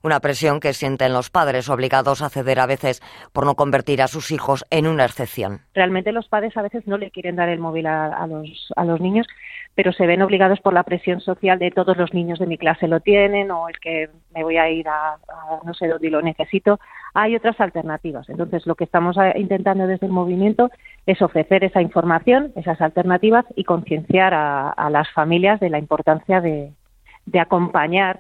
Una 0.04 0.20
presión 0.20 0.60
que 0.60 0.74
sienten 0.74 1.14
los 1.14 1.30
padres 1.30 1.70
obligados 1.70 2.22
a 2.22 2.30
ceder 2.30 2.60
a 2.60 2.66
veces 2.66 3.02
por 3.32 3.46
no 3.46 3.56
convertir 3.56 4.02
a 4.02 4.08
sus 4.08 4.32
hijos 4.32 4.66
en 4.70 4.86
una 4.86 5.06
excepción. 5.06 5.62
Realmente 5.74 6.12
los 6.12 6.28
padres 6.28 6.58
a 6.58 6.62
veces 6.62 6.86
no 6.88 6.98
le 6.98 7.10
quieren 7.10 7.38
dar 7.38 7.48
el 7.48 7.60
móvil 7.60 7.88
a, 7.88 8.28
los, 8.28 8.74
a 8.76 8.84
los 8.84 9.00
niños, 9.00 9.26
pero 9.76 9.94
se 9.94 10.06
ven 10.06 10.22
obligados 10.22 10.60
por 10.60 10.74
la 10.74 10.84
presión 10.84 11.22
social 11.22 11.58
de 11.58 11.72
todos 11.72 11.96
los 11.96 12.14
niños 12.14 12.40
de 12.40 12.48
mi 12.48 12.58
clase 12.58 12.90
lo 12.90 13.00
tienen 13.00 13.50
o 13.52 13.70
el 13.70 13.80
que 13.80 14.10
me 14.36 14.44
voy 14.44 14.58
a 14.58 14.70
ir 14.70 14.90
a, 14.90 15.16
no 15.64 15.74
sé 15.74 15.88
dónde 15.88 16.10
lo 16.10 16.22
necesito. 16.22 16.82
Hay 17.14 17.38
otras 17.38 17.58
alternativas. 17.62 18.28
Entonces, 18.28 18.68
lo 18.68 18.76
que 18.76 18.84
estamos 18.84 19.16
intentando 19.36 19.88
desde 19.88 20.08
el 20.08 20.12
movimiento 20.12 20.70
es 21.06 21.22
ofrecer 21.22 21.64
esa 21.64 21.82
información, 21.82 22.52
esas 22.58 22.82
alternativas 22.82 23.46
y 23.56 23.64
concienciar 23.64 24.34
a, 24.34 24.90
las 24.90 25.10
familias 25.12 25.62
de 25.62 25.70
la 25.70 25.80
importancia 25.80 26.42
de, 26.42 26.74
de 27.26 27.40
acompañar 27.40 28.20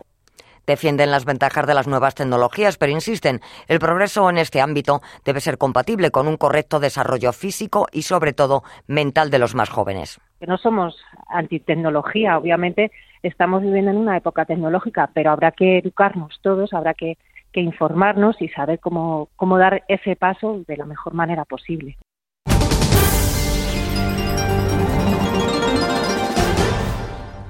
Defienden 0.65 1.11
las 1.11 1.25
ventajas 1.25 1.67
de 1.67 1.73
las 1.73 1.87
nuevas 1.87 2.15
tecnologías, 2.15 2.77
pero 2.77 2.91
insisten, 2.91 3.41
el 3.67 3.79
progreso 3.79 4.29
en 4.29 4.37
este 4.37 4.61
ámbito 4.61 5.01
debe 5.25 5.41
ser 5.41 5.57
compatible 5.57 6.11
con 6.11 6.27
un 6.27 6.37
correcto 6.37 6.79
desarrollo 6.79 7.33
físico 7.33 7.87
y, 7.91 8.03
sobre 8.03 8.33
todo, 8.33 8.63
mental 8.87 9.29
de 9.29 9.39
los 9.39 9.55
más 9.55 9.69
jóvenes. 9.69 10.21
No 10.39 10.57
somos 10.57 10.97
antitecnología, 11.27 12.37
obviamente 12.37 12.91
estamos 13.23 13.61
viviendo 13.61 13.91
en 13.91 13.97
una 13.97 14.17
época 14.17 14.45
tecnológica, 14.45 15.09
pero 15.13 15.31
habrá 15.31 15.51
que 15.51 15.79
educarnos 15.79 16.39
todos, 16.41 16.73
habrá 16.73 16.93
que, 16.93 17.17
que 17.51 17.61
informarnos 17.61 18.41
y 18.41 18.49
saber 18.49 18.79
cómo, 18.79 19.29
cómo 19.35 19.57
dar 19.57 19.83
ese 19.87 20.15
paso 20.15 20.63
de 20.67 20.77
la 20.77 20.85
mejor 20.85 21.13
manera 21.13 21.45
posible. 21.45 21.97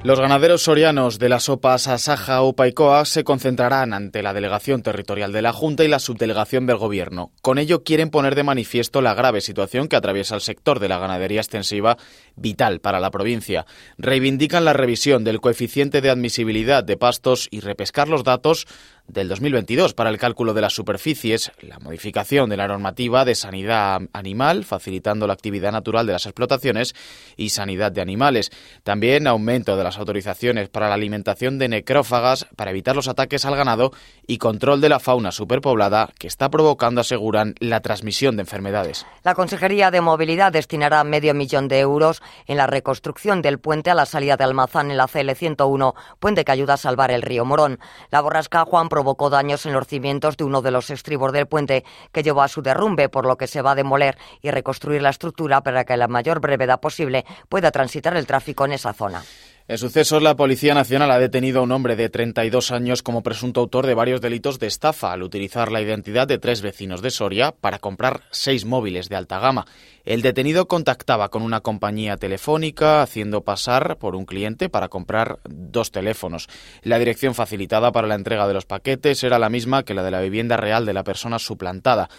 Los 0.04 0.20
ganaderos 0.20 0.64
sorianos 0.64 1.18
de 1.18 1.30
las 1.30 1.44
sopas 1.44 1.88
Asaja, 1.88 2.42
Opa 2.42 2.68
y 2.68 2.74
Coa 2.74 3.06
se 3.06 3.24
concentrarán 3.24 3.94
ante 3.94 4.22
la 4.22 4.34
delegación 4.34 4.84
territorial 4.84 5.32
de 5.32 5.42
la 5.42 5.54
Junta 5.54 5.86
y 5.86 5.88
la 5.88 6.00
subdelegación 6.00 6.66
del 6.66 6.76
Gobierno. 6.76 7.32
Con 7.42 7.58
ello 7.58 7.86
quieren 7.86 8.10
poner 8.10 8.36
de 8.36 8.44
manifiesto 8.44 9.02
la 9.02 9.14
grave 9.14 9.40
situación 9.40 9.88
que 9.88 9.96
atraviesa 9.96 10.36
el 10.36 10.42
sector 10.42 10.82
de 10.82 10.90
la 10.90 11.00
ganadería 11.00 11.40
extensiva, 11.40 11.98
vital 12.36 12.82
para 12.82 13.00
la 13.00 13.12
provincia. 13.12 13.66
Reivindican 13.98 14.66
la 14.66 14.74
revisión 14.74 15.24
del 15.24 15.40
coeficiente 15.40 16.02
de 16.02 16.10
admisibilidad 16.10 16.84
de 16.84 16.98
pastos 16.98 17.48
y 17.50 17.62
repescar 17.62 18.10
los 18.10 18.26
datos 18.26 18.68
del 19.08 19.28
2022 19.28 19.94
para 19.94 20.10
el 20.10 20.18
cálculo 20.18 20.54
de 20.54 20.62
las 20.62 20.74
superficies, 20.74 21.52
la 21.62 21.78
modificación 21.80 22.50
de 22.50 22.58
la 22.58 22.68
normativa 22.68 23.26
de 23.26 23.36
sanidad 23.36 24.02
animal, 24.14 24.64
facilitando 24.64 25.28
la 25.28 25.34
actividad 25.34 25.72
natural 25.72 26.08
de 26.08 26.14
las 26.14 26.26
explotaciones 26.26 26.96
y 27.36 27.50
sanidad 27.50 27.92
de 27.92 28.02
animales. 28.02 28.52
También 28.84 29.28
aumento 29.28 29.76
de 29.76 29.84
las 29.84 29.98
autorizaciones 29.98 30.70
para 30.70 30.88
la 30.88 30.96
alimentación 30.96 31.60
de 31.60 31.68
necrófagas 31.68 32.48
para 32.56 32.72
evitar 32.72 32.96
los 32.96 33.08
ataques 33.08 33.46
al 33.46 33.56
ganado 33.56 33.92
y 34.26 34.38
control 34.38 34.82
de 34.82 34.90
la 34.90 35.00
fauna 35.00 35.32
superpoblada 35.32 36.10
que 36.18 36.28
está 36.28 36.50
provocando, 36.50 37.02
aseguran, 37.02 37.56
la 37.60 37.82
transmisión 37.82 38.38
de 38.38 38.42
enfermedades. 38.44 39.06
La 39.24 39.36
Consejería 39.36 39.92
de 39.92 40.02
Movilidad 40.02 40.52
destinará 40.52 41.04
medio 41.04 41.34
millón 41.34 41.68
de 41.68 41.80
euros 41.80 42.22
en 42.48 42.58
la 42.58 42.68
reconstrucción 42.68 43.42
del 43.42 43.60
puente 43.60 43.92
a 43.92 43.96
la 43.96 44.06
salida 44.06 44.38
de 44.38 44.46
Almazán 44.46 44.92
en 44.92 44.98
la 44.98 45.08
CL101, 45.08 45.94
puente 46.20 46.46
que 46.46 46.52
ayuda 46.52 46.76
a 46.76 46.78
salvar 46.78 47.12
el 47.12 47.22
río 47.22 47.46
Morón. 47.46 47.80
La 48.10 48.22
borrasca 48.22 48.66
Juan 48.66 48.90
provocó 48.94 49.32
daños 49.32 49.66
en 49.66 49.74
los 49.74 49.88
cimientos 49.88 50.38
de 50.38 50.44
uno 50.44 50.62
de 50.62 50.70
los 50.70 50.92
estribos 50.92 51.34
del 51.34 51.48
puente 51.48 51.84
que 52.12 52.22
llevó 52.22 52.44
a 52.44 52.48
su 52.48 52.62
derrumbe, 52.62 53.10
por 53.10 53.26
lo 53.26 53.38
que 53.38 53.48
se 53.48 53.64
va 53.64 53.72
a 53.72 53.76
demoler 53.76 54.20
y 54.44 54.52
reconstruir 54.52 55.02
la 55.02 55.10
estructura 55.10 55.62
para 55.62 55.84
que 55.84 55.94
a 55.94 55.98
la 55.98 56.08
mayor 56.08 56.40
brevedad 56.40 56.80
posible 56.80 57.26
pueda 57.50 57.72
transitar 57.72 58.16
el 58.16 58.28
tráfico 58.28 58.66
en 58.66 58.74
esa 58.74 58.94
zona. 58.94 59.24
En 59.66 59.78
sucesos, 59.78 60.22
la 60.22 60.36
Policía 60.36 60.74
Nacional 60.74 61.10
ha 61.10 61.20
detenido 61.20 61.62
a 61.62 61.64
un 61.64 61.72
hombre 61.72 61.96
de 61.96 62.10
32 62.10 62.72
años 62.72 63.02
como 63.02 63.24
presunto 63.24 63.62
autor 63.62 63.88
de 63.88 63.94
varios 63.94 64.20
delitos 64.20 64.60
de 64.60 64.68
estafa 64.68 65.14
al 65.14 65.24
utilizar 65.24 65.72
la 65.72 65.82
identidad 65.82 66.28
de 66.28 66.38
tres 66.38 66.62
vecinos 66.62 67.02
de 67.02 67.12
Soria 67.12 67.54
para 67.54 67.80
comprar 67.80 68.24
seis 68.30 68.66
móviles 68.66 69.08
de 69.08 69.16
alta 69.16 69.40
gama. 69.40 69.66
El 70.04 70.22
detenido 70.22 70.68
contactaba 70.68 71.30
con 71.30 71.44
una 71.44 71.62
compañía 71.62 72.18
telefónica 72.18 73.02
haciendo 73.02 73.46
pasar 73.46 73.96
por 74.00 74.18
un 74.18 74.26
cliente 74.26 74.68
para 74.68 74.90
comprar 74.90 75.40
dos 75.46 75.92
teléfonos. 75.92 76.50
La 76.82 77.00
dirección 77.00 77.34
facilitada 77.34 77.94
para 77.94 78.10
la 78.10 78.16
entrega 78.16 78.50
de 78.50 78.54
los 78.54 78.66
paquetes 78.66 79.24
era 79.24 79.40
la 79.40 79.48
misma 79.48 79.84
que 79.84 79.94
la 79.94 80.04
de 80.04 80.12
la 80.12 80.20
vivienda 80.20 80.58
real 80.58 80.86
de 80.86 80.92
la 80.92 81.06
persona 81.06 81.40
suplantada. 81.40 82.10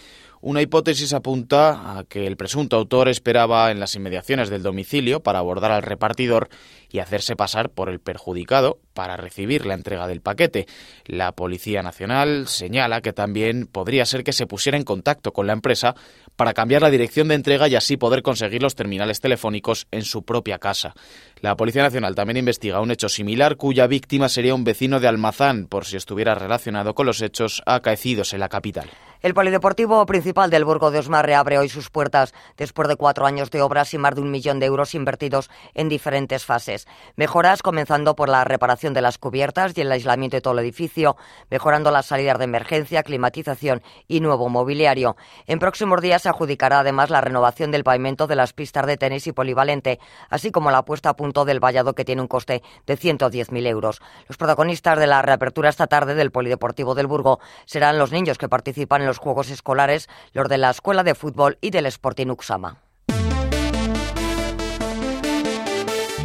Una 0.41 0.61
hipótesis 0.61 1.13
apunta 1.13 1.97
a 1.97 2.03
que 2.03 2.27
el 2.27 2.37
presunto 2.37 2.75
autor 2.75 3.09
esperaba 3.09 3.71
en 3.71 3.79
las 3.79 3.95
inmediaciones 3.95 4.49
del 4.49 4.63
domicilio 4.63 5.21
para 5.21 5.39
abordar 5.39 5.71
al 5.71 5.81
repartidor 5.81 6.49
y 6.91 6.99
hacerse 6.99 7.35
pasar 7.35 7.69
por 7.69 7.89
el 7.89 7.99
perjudicado 7.99 8.79
para 8.93 9.17
recibir 9.17 9.65
la 9.65 9.73
entrega 9.73 10.07
del 10.07 10.21
paquete. 10.21 10.65
La 11.05 11.31
Policía 11.33 11.81
Nacional 11.81 12.47
señala 12.47 13.01
que 13.01 13.11
también 13.11 13.67
podría 13.67 14.05
ser 14.05 14.23
que 14.23 14.33
se 14.33 14.47
pusiera 14.47 14.77
en 14.77 14.83
contacto 14.83 15.33
con 15.33 15.47
la 15.47 15.53
empresa 15.53 15.95
para 16.35 16.53
cambiar 16.53 16.81
la 16.81 16.89
dirección 16.89 17.27
de 17.27 17.35
entrega 17.35 17.67
y 17.67 17.75
así 17.75 17.97
poder 17.97 18.21
conseguir 18.21 18.61
los 18.61 18.75
terminales 18.75 19.19
telefónicos 19.19 19.87
en 19.91 20.03
su 20.03 20.23
propia 20.23 20.59
casa. 20.59 20.93
La 21.41 21.55
Policía 21.55 21.83
Nacional 21.83 22.15
también 22.15 22.37
investiga 22.37 22.81
un 22.81 22.91
hecho 22.91 23.09
similar 23.09 23.57
cuya 23.57 23.87
víctima 23.87 24.29
sería 24.29 24.55
un 24.55 24.63
vecino 24.63 24.99
de 24.99 25.07
Almazán, 25.07 25.67
por 25.67 25.85
si 25.85 25.97
estuviera 25.97 26.35
relacionado 26.35 26.95
con 26.95 27.05
los 27.05 27.21
hechos 27.21 27.61
acaecidos 27.65 28.33
en 28.33 28.39
la 28.39 28.49
capital. 28.49 28.89
El 29.21 29.33
polideportivo 29.33 30.05
principal 30.05 30.49
del 30.49 30.65
Burgo 30.65 30.91
de 30.91 30.99
Osma 30.99 31.21
reabre 31.21 31.57
hoy 31.57 31.69
sus 31.69 31.89
puertas 31.89 32.33
después 32.57 32.87
de 32.87 32.97
cuatro 32.97 33.25
años 33.25 33.49
de 33.49 33.61
obras 33.61 33.93
y 33.93 33.97
más 33.97 34.13
de 34.13 34.21
un 34.21 34.29
millón 34.29 34.59
de 34.59 34.65
euros 34.65 34.93
invertidos 34.93 35.49
en 35.73 35.89
diferentes 35.89 36.45
fases. 36.45 36.85
Mejoras 37.15 37.63
comenzando 37.63 38.15
por 38.15 38.29
la 38.29 38.43
reparación 38.43 38.93
de 38.93 39.01
las 39.01 39.17
cubiertas 39.17 39.75
y 39.77 39.81
el 39.81 39.91
aislamiento 39.91 40.37
de 40.37 40.41
todo 40.41 40.53
el 40.53 40.59
edificio, 40.59 41.15
mejorando 41.49 41.91
las 41.91 42.07
salidas 42.07 42.37
de 42.37 42.43
emergencia, 42.43 43.03
climatización 43.03 43.81
y 44.07 44.19
nuevo 44.19 44.49
mobiliario. 44.49 45.15
En 45.47 45.59
próximos 45.59 46.01
días 46.01 46.23
se 46.23 46.29
adjudicará 46.29 46.79
además 46.79 47.09
la 47.09 47.21
renovación 47.21 47.71
del 47.71 47.83
pavimento 47.83 48.27
de 48.27 48.35
las 48.35 48.53
pistas 48.53 48.85
de 48.85 48.97
tenis 48.97 49.27
y 49.27 49.31
polivalente, 49.31 49.99
así 50.29 50.51
como 50.51 50.71
la 50.71 50.83
puesta 50.83 51.09
a 51.09 51.15
punto 51.15 51.45
del 51.45 51.59
vallado 51.59 51.95
que 51.95 52.05
tiene 52.05 52.21
un 52.21 52.27
coste 52.27 52.61
de 52.85 52.97
110.000 52.97 53.67
euros. 53.67 54.01
Los 54.27 54.37
protagonistas 54.37 54.99
de 54.99 55.07
la 55.07 55.21
reapertura 55.21 55.69
esta 55.69 55.87
tarde 55.87 56.15
del 56.15 56.31
polideportivo 56.31 56.95
del 56.95 57.07
Burgo 57.07 57.39
serán 57.65 57.97
los 57.97 58.11
niños 58.11 58.37
que 58.37 58.49
participan 58.49 59.04
en 59.05 59.07
los 59.07 59.19
Juegos 59.19 59.49
Escolares, 59.49 60.09
los 60.33 60.49
de 60.49 60.57
la 60.57 60.71
Escuela 60.71 61.03
de 61.03 61.15
Fútbol 61.15 61.57
y 61.61 61.69
del 61.69 61.85
Sporting 61.85 62.27
Uxama. 62.27 62.81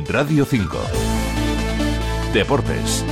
Radio 0.08 0.44
5. 0.44 0.78
Deportes. 2.32 3.04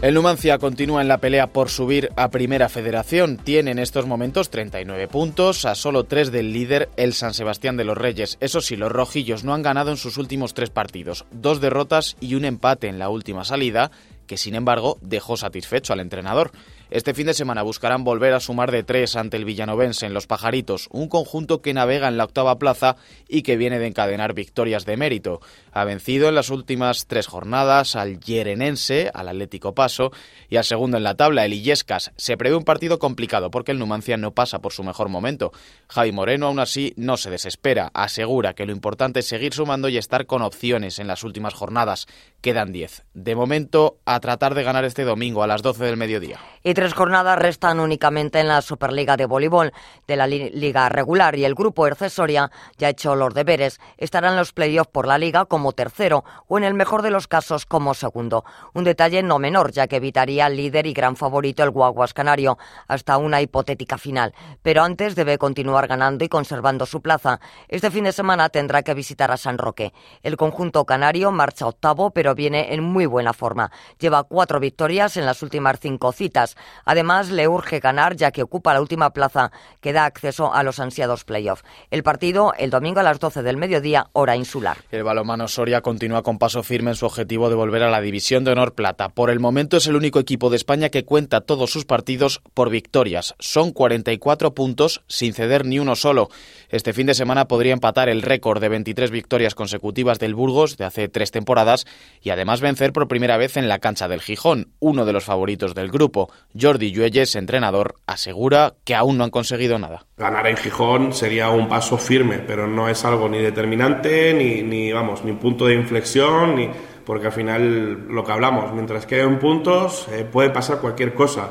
El 0.00 0.14
Numancia 0.14 0.58
continúa 0.58 1.02
en 1.02 1.08
la 1.08 1.18
pelea 1.18 1.48
por 1.48 1.70
subir 1.70 2.10
a 2.14 2.28
Primera 2.28 2.68
Federación. 2.68 3.36
Tiene 3.36 3.72
en 3.72 3.80
estos 3.80 4.06
momentos 4.06 4.48
39 4.48 5.08
puntos, 5.08 5.64
a 5.64 5.74
solo 5.74 6.04
3 6.04 6.30
del 6.30 6.52
líder, 6.52 6.88
el 6.96 7.14
San 7.14 7.34
Sebastián 7.34 7.76
de 7.76 7.82
los 7.82 7.98
Reyes. 7.98 8.38
Eso 8.38 8.60
sí, 8.60 8.76
los 8.76 8.92
rojillos 8.92 9.42
no 9.42 9.54
han 9.54 9.62
ganado 9.62 9.90
en 9.90 9.96
sus 9.96 10.16
últimos 10.16 10.54
tres 10.54 10.70
partidos. 10.70 11.26
Dos 11.32 11.60
derrotas 11.60 12.16
y 12.20 12.36
un 12.36 12.44
empate 12.44 12.86
en 12.86 13.00
la 13.00 13.08
última 13.08 13.44
salida, 13.44 13.90
que 14.28 14.36
sin 14.36 14.54
embargo 14.54 14.98
dejó 15.00 15.36
satisfecho 15.36 15.92
al 15.92 15.98
entrenador. 15.98 16.52
Este 16.90 17.12
fin 17.12 17.26
de 17.26 17.34
semana 17.34 17.62
buscarán 17.62 18.02
volver 18.02 18.32
a 18.32 18.40
sumar 18.40 18.70
de 18.70 18.82
tres 18.82 19.14
ante 19.14 19.36
el 19.36 19.44
Villanovense 19.44 20.06
en 20.06 20.14
Los 20.14 20.26
Pajaritos, 20.26 20.88
un 20.90 21.10
conjunto 21.10 21.60
que 21.60 21.74
navega 21.74 22.08
en 22.08 22.16
la 22.16 22.24
octava 22.24 22.58
plaza 22.58 22.96
y 23.28 23.42
que 23.42 23.58
viene 23.58 23.78
de 23.78 23.88
encadenar 23.88 24.32
victorias 24.32 24.86
de 24.86 24.96
mérito. 24.96 25.42
Ha 25.78 25.84
vencido 25.84 26.28
en 26.28 26.34
las 26.34 26.50
últimas 26.50 27.06
tres 27.06 27.28
jornadas 27.28 27.94
al 27.94 28.18
Yerenense, 28.18 29.12
al 29.14 29.28
Atlético 29.28 29.76
Paso 29.76 30.10
y 30.48 30.56
al 30.56 30.64
segundo 30.64 30.96
en 30.96 31.04
la 31.04 31.14
tabla, 31.14 31.44
el 31.44 31.52
Illescas. 31.52 32.10
Se 32.16 32.36
prevé 32.36 32.56
un 32.56 32.64
partido 32.64 32.98
complicado 32.98 33.52
porque 33.52 33.70
el 33.70 33.78
Numancia 33.78 34.16
no 34.16 34.32
pasa 34.32 34.58
por 34.58 34.72
su 34.72 34.82
mejor 34.82 35.08
momento. 35.08 35.52
Javi 35.88 36.10
Moreno 36.10 36.48
aún 36.48 36.58
así 36.58 36.94
no 36.96 37.16
se 37.16 37.30
desespera, 37.30 37.92
asegura 37.94 38.54
que 38.54 38.66
lo 38.66 38.72
importante 38.72 39.20
es 39.20 39.28
seguir 39.28 39.54
sumando 39.54 39.88
y 39.88 39.98
estar 39.98 40.26
con 40.26 40.42
opciones 40.42 40.98
en 40.98 41.06
las 41.06 41.22
últimas 41.22 41.54
jornadas. 41.54 42.08
Quedan 42.40 42.72
diez. 42.72 43.04
De 43.14 43.36
momento, 43.36 43.98
a 44.04 44.18
tratar 44.18 44.56
de 44.56 44.64
ganar 44.64 44.84
este 44.84 45.04
domingo 45.04 45.44
a 45.44 45.46
las 45.46 45.62
12 45.62 45.84
del 45.84 45.96
mediodía 45.96 46.40
tres 46.78 46.94
jornadas 46.94 47.36
restan 47.36 47.80
únicamente 47.80 48.38
en 48.38 48.46
la 48.46 48.62
Superliga 48.62 49.16
de 49.16 49.26
Voleibol 49.26 49.72
de 50.06 50.16
la 50.16 50.28
Liga 50.28 50.88
Regular 50.88 51.34
y 51.34 51.44
el 51.44 51.56
grupo 51.56 51.88
Ercesoria 51.88 52.52
ya 52.76 52.86
ha 52.86 52.90
hecho 52.90 53.16
los 53.16 53.34
deberes. 53.34 53.80
Estará 53.96 54.28
en 54.28 54.36
los 54.36 54.52
playoffs 54.52 54.92
por 54.92 55.06
la 55.06 55.18
Liga 55.18 55.44
como 55.46 55.67
tercero 55.72 56.24
o 56.46 56.58
en 56.58 56.64
el 56.64 56.74
mejor 56.74 57.02
de 57.02 57.10
los 57.10 57.28
casos 57.28 57.66
como 57.66 57.94
segundo. 57.94 58.44
Un 58.74 58.84
detalle 58.84 59.22
no 59.22 59.38
menor, 59.38 59.72
ya 59.72 59.86
que 59.86 59.96
evitaría 59.96 60.46
al 60.46 60.56
líder 60.56 60.86
y 60.86 60.92
gran 60.92 61.16
favorito 61.16 61.62
el 61.62 61.70
Guaguas 61.70 62.14
Canario 62.14 62.58
hasta 62.86 63.18
una 63.18 63.40
hipotética 63.40 63.98
final. 63.98 64.34
Pero 64.62 64.82
antes 64.82 65.14
debe 65.14 65.38
continuar 65.38 65.86
ganando 65.86 66.24
y 66.24 66.28
conservando 66.28 66.86
su 66.86 67.00
plaza. 67.00 67.40
Este 67.68 67.90
fin 67.90 68.04
de 68.04 68.12
semana 68.12 68.48
tendrá 68.48 68.82
que 68.82 68.94
visitar 68.94 69.30
a 69.30 69.36
San 69.36 69.58
Roque. 69.58 69.92
El 70.22 70.36
conjunto 70.36 70.84
canario 70.84 71.30
marcha 71.30 71.66
octavo, 71.66 72.10
pero 72.10 72.34
viene 72.34 72.74
en 72.74 72.82
muy 72.82 73.06
buena 73.06 73.32
forma. 73.32 73.70
Lleva 73.98 74.24
cuatro 74.24 74.60
victorias 74.60 75.16
en 75.16 75.26
las 75.26 75.42
últimas 75.42 75.78
cinco 75.80 76.12
citas. 76.12 76.56
Además, 76.84 77.30
le 77.30 77.48
urge 77.48 77.80
ganar 77.80 78.16
ya 78.16 78.30
que 78.30 78.42
ocupa 78.42 78.74
la 78.74 78.80
última 78.80 79.10
plaza 79.10 79.50
que 79.80 79.92
da 79.92 80.04
acceso 80.04 80.52
a 80.52 80.62
los 80.62 80.80
ansiados 80.80 81.24
playoffs. 81.24 81.64
El 81.90 82.02
partido 82.02 82.52
el 82.56 82.70
domingo 82.70 83.00
a 83.00 83.02
las 83.02 83.20
12 83.20 83.42
del 83.42 83.56
mediodía, 83.56 84.08
hora 84.12 84.36
insular. 84.36 84.78
El 84.90 85.02
Soria 85.48 85.80
continúa 85.80 86.22
con 86.22 86.38
paso 86.38 86.62
firme 86.62 86.90
en 86.90 86.94
su 86.94 87.06
objetivo 87.06 87.48
de 87.48 87.54
volver 87.54 87.82
a 87.82 87.90
la 87.90 88.00
División 88.00 88.44
de 88.44 88.52
Honor 88.52 88.74
Plata. 88.74 89.08
Por 89.08 89.30
el 89.30 89.40
momento 89.40 89.76
es 89.76 89.86
el 89.86 89.96
único 89.96 90.20
equipo 90.20 90.50
de 90.50 90.56
España 90.56 90.88
que 90.88 91.04
cuenta 91.04 91.40
todos 91.40 91.70
sus 91.70 91.84
partidos 91.84 92.40
por 92.54 92.70
victorias. 92.70 93.34
Son 93.38 93.72
44 93.72 94.54
puntos 94.54 95.02
sin 95.08 95.32
ceder 95.32 95.64
ni 95.64 95.78
uno 95.78 95.96
solo. 95.96 96.28
Este 96.68 96.92
fin 96.92 97.06
de 97.06 97.14
semana 97.14 97.48
podría 97.48 97.72
empatar 97.72 98.08
el 98.08 98.22
récord 98.22 98.60
de 98.60 98.68
23 98.68 99.10
victorias 99.10 99.54
consecutivas 99.54 100.18
del 100.18 100.34
Burgos 100.34 100.76
de 100.76 100.84
hace 100.84 101.08
tres 101.08 101.30
temporadas 101.30 101.86
y 102.22 102.30
además 102.30 102.60
vencer 102.60 102.92
por 102.92 103.08
primera 103.08 103.36
vez 103.36 103.56
en 103.56 103.68
la 103.68 103.78
cancha 103.78 104.08
del 104.08 104.20
Gijón, 104.20 104.72
uno 104.80 105.04
de 105.04 105.12
los 105.12 105.24
favoritos 105.24 105.74
del 105.74 105.90
grupo. 105.90 106.30
Jordi 106.58 106.92
Lluelles, 106.92 107.36
entrenador, 107.36 107.94
asegura 108.06 108.74
que 108.84 108.94
aún 108.94 109.18
no 109.18 109.24
han 109.24 109.30
conseguido 109.30 109.78
nada. 109.78 110.07
Ganar 110.18 110.48
en 110.48 110.56
Gijón 110.56 111.12
sería 111.12 111.48
un 111.50 111.68
paso 111.68 111.96
firme, 111.96 112.40
pero 112.44 112.66
no 112.66 112.88
es 112.88 113.04
algo 113.04 113.28
ni 113.28 113.38
determinante, 113.38 114.34
ni, 114.34 114.62
ni 114.62 114.92
vamos, 114.92 115.24
ni 115.24 115.32
punto 115.34 115.66
de 115.66 115.74
inflexión, 115.74 116.56
ni 116.56 116.68
porque 117.06 117.28
al 117.28 117.32
final 117.32 118.08
lo 118.08 118.24
que 118.24 118.32
hablamos, 118.32 118.72
mientras 118.74 119.06
queden 119.06 119.38
puntos, 119.38 120.08
eh, 120.10 120.26
puede 120.30 120.50
pasar 120.50 120.78
cualquier 120.80 121.14
cosa. 121.14 121.48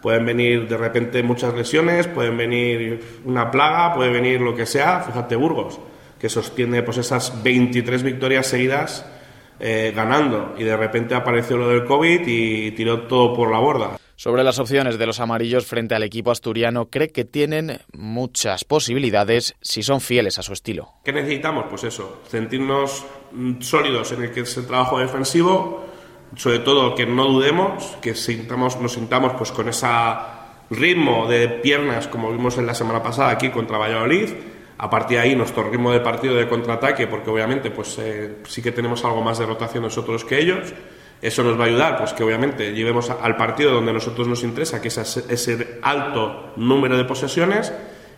Pueden 0.00 0.24
venir 0.24 0.68
de 0.68 0.76
repente 0.76 1.22
muchas 1.22 1.54
lesiones, 1.54 2.06
pueden 2.06 2.36
venir 2.36 3.20
una 3.24 3.50
plaga, 3.50 3.94
puede 3.94 4.10
venir 4.10 4.40
lo 4.40 4.54
que 4.54 4.64
sea. 4.64 5.00
Fíjate 5.00 5.34
Burgos, 5.34 5.80
que 6.18 6.28
sostiene 6.28 6.82
pues 6.82 6.98
esas 6.98 7.42
23 7.42 8.02
victorias 8.02 8.46
seguidas 8.46 9.04
eh, 9.58 9.92
ganando 9.94 10.54
y 10.56 10.64
de 10.64 10.76
repente 10.76 11.14
apareció 11.14 11.56
lo 11.56 11.68
del 11.68 11.84
COVID 11.84 12.20
y 12.26 12.70
tiró 12.72 13.02
todo 13.02 13.34
por 13.34 13.50
la 13.50 13.58
borda. 13.58 13.96
Sobre 14.16 14.44
las 14.44 14.60
opciones 14.60 14.96
de 14.96 15.06
los 15.06 15.18
amarillos 15.18 15.66
frente 15.66 15.96
al 15.96 16.04
equipo 16.04 16.30
asturiano, 16.30 16.86
cree 16.86 17.08
que 17.08 17.24
tienen 17.24 17.80
muchas 17.92 18.64
posibilidades 18.64 19.56
si 19.60 19.82
son 19.82 20.00
fieles 20.00 20.38
a 20.38 20.42
su 20.42 20.52
estilo. 20.52 20.92
¿Qué 21.04 21.12
necesitamos? 21.12 21.64
Pues 21.68 21.82
eso, 21.84 22.22
sentirnos 22.28 23.04
mm, 23.32 23.60
sólidos 23.60 24.12
en 24.12 24.22
el 24.22 24.30
que 24.30 24.40
es 24.40 24.56
el 24.56 24.66
trabajo 24.66 25.00
defensivo, 25.00 25.84
sobre 26.36 26.60
todo 26.60 26.94
que 26.94 27.06
no 27.06 27.26
dudemos, 27.26 27.96
que 28.00 28.14
sintamos, 28.14 28.80
nos 28.80 28.92
sintamos 28.92 29.32
pues 29.32 29.50
con 29.50 29.68
ese 29.68 29.88
ritmo 30.70 31.26
de 31.28 31.48
piernas 31.48 32.06
como 32.06 32.30
vimos 32.30 32.56
en 32.56 32.66
la 32.66 32.74
semana 32.74 33.02
pasada 33.02 33.30
aquí 33.30 33.50
contra 33.50 33.78
Valladolid. 33.78 34.30
A 34.78 34.90
partir 34.90 35.18
de 35.18 35.22
ahí 35.22 35.36
nuestro 35.36 35.70
ritmo 35.70 35.92
de 35.92 36.00
partido 36.00 36.34
de 36.34 36.48
contraataque, 36.48 37.06
porque 37.06 37.30
obviamente 37.30 37.70
pues 37.70 37.96
eh, 37.98 38.38
sí 38.46 38.62
que 38.62 38.72
tenemos 38.72 39.04
algo 39.04 39.22
más 39.22 39.38
de 39.38 39.46
rotación 39.46 39.82
nosotros 39.82 40.24
que 40.24 40.40
ellos 40.40 40.72
eso 41.26 41.42
nos 41.42 41.58
va 41.58 41.64
a 41.64 41.66
ayudar, 41.68 41.96
pues 41.96 42.12
que 42.12 42.22
obviamente 42.22 42.72
llevemos 42.72 43.08
al 43.08 43.36
partido 43.36 43.72
donde 43.72 43.90
a 43.90 43.94
nosotros 43.94 44.28
nos 44.28 44.42
interesa, 44.42 44.82
que 44.82 44.88
es 44.88 44.98
ese 44.98 45.78
alto 45.82 46.52
número 46.56 46.98
de 46.98 47.04
posesiones 47.04 47.72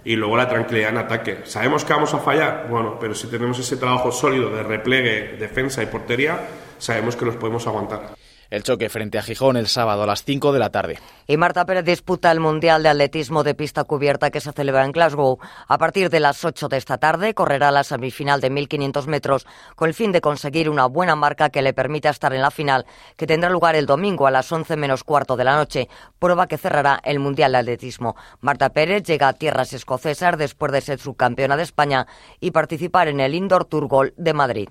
y 0.05 0.17
luego 0.17 0.37
la 0.37 0.49
tranquilidad 0.49 0.91
en 0.91 0.99
ataque. 0.99 1.41
¿Sabemos 1.45 1.85
que 1.85 1.93
vamos 1.93 2.13
a 2.15 2.19
fallar? 2.19 2.67
Bueno, 2.69 2.97
pero 3.01 3.15
si 3.15 3.29
tenemos 3.29 3.59
ese 3.59 3.77
trabajo 3.77 4.11
sólido 4.11 4.51
de 4.51 4.63
repliegue, 4.63 5.37
defensa 5.39 5.83
y 5.83 5.87
portería, 5.87 6.49
sabemos 6.79 7.15
que 7.15 7.25
los 7.25 7.37
podemos 7.37 7.67
aguantar. 7.67 8.17
El 8.51 8.63
choque 8.63 8.89
frente 8.89 9.19
a 9.19 9.23
Gijón 9.23 9.57
el 9.57 9.67
sábado 9.67 10.05
a 10.05 10.07
las 10.07 10.23
5 10.25 10.53
de 10.53 10.59
la 10.59 10.71
tarde. 10.71 10.99
Y 11.27 11.37
Marta 11.37 11.65
Pérez 11.65 11.85
disputa 11.85 12.31
el 12.31 12.39
Mundial 12.39 12.83
de 12.83 12.89
Atletismo 12.89 13.43
de 13.43 13.55
Pista 13.55 13.85
Cubierta 13.85 14.31
que 14.31 14.41
se 14.41 14.53
celebra 14.53 14.85
en 14.85 14.93
Glasgow. 14.93 15.39
A 15.67 15.79
partir 15.79 16.11
de 16.11 16.21
las 16.21 16.45
8 16.45 16.69
de 16.69 16.77
esta 16.77 16.99
tarde 16.99 17.35
correrá 17.35 17.71
la 17.71 17.83
semifinal 17.83 18.41
de 18.41 18.51
1.500 18.51 19.07
metros 19.07 19.47
con 19.75 19.89
el 19.89 19.95
fin 19.95 20.13
de 20.13 20.21
conseguir 20.21 20.71
una 20.71 20.87
buena 20.87 21.17
marca 21.17 21.51
que 21.51 21.63
le 21.63 21.75
permita 21.75 22.11
estar 22.11 22.33
en 22.33 22.43
la 22.43 22.51
final, 22.51 22.87
que 23.17 23.27
tendrá 23.27 23.51
lugar 23.51 23.75
el 23.75 23.87
domingo 23.87 24.27
a 24.27 24.31
las 24.31 24.51
11 24.51 24.77
menos 24.77 25.03
cuarto 25.03 25.37
de 25.37 25.45
la 25.45 25.57
noche, 25.57 25.89
prueba 26.19 26.47
que 26.47 26.59
cerrará 26.59 27.01
el 27.03 27.19
Mundial 27.19 27.53
de 27.53 27.59
Atletismo. 27.59 28.15
Marta 28.41 28.71
Pérez 28.71 29.03
llega 29.03 29.29
a 29.29 29.33
tierras 29.33 29.73
escocesas 29.73 30.39
después 30.39 30.71
de 30.71 30.81
ser 30.81 30.99
subcampeona 31.01 31.57
de 31.57 31.65
España 31.65 32.07
y 32.41 32.53
participar 32.53 33.09
en 33.09 33.21
el 33.21 33.35
Indoor 33.35 33.65
Tour 33.65 33.89
Gold 33.89 34.13
de 34.17 34.33
Madrid 34.33 34.69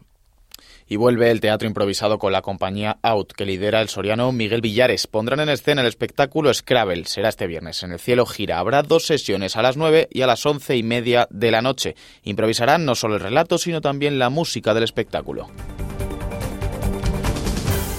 y 0.88 0.96
vuelve 0.96 1.32
el 1.32 1.42
teatro 1.42 1.68
improvisado 1.68 2.20
con 2.20 2.32
la 2.32 2.42
compañía 2.42 2.98
Out, 3.02 3.34
que 3.34 3.46
lidera 3.46 3.82
el 3.82 3.90
soriano 3.90 4.32
Miguel 4.32 4.62
Villares. 4.62 5.08
Pondrán 5.08 5.40
en 5.40 5.50
escena 5.50 5.82
el 5.82 5.88
espectáculo 5.88 6.54
Scrabble. 6.54 7.06
Será 7.06 7.30
este 7.30 7.48
viernes. 7.48 7.84
En 7.84 7.92
el 7.92 8.00
cielo 8.00 8.26
gira. 8.26 8.60
Habrá 8.60 8.84
dos 8.84 9.06
sesiones 9.06 9.56
a 9.56 9.62
las 9.62 9.78
nueve 9.78 10.08
y 10.12 10.22
a 10.22 10.28
las 10.28 10.46
once 10.46 10.76
y 10.76 10.84
media 10.84 11.28
de 11.30 11.52
la 11.52 11.62
noche. 11.62 11.96
Improvisarán 12.24 12.86
no 12.86 12.96
solo 12.96 13.16
el 13.16 13.22
relato, 13.22 13.58
sino 13.58 13.82
también 13.82 14.20
la 14.20 14.30
música 14.30 14.74
del 14.74 14.84
espectáculo. 14.84 15.48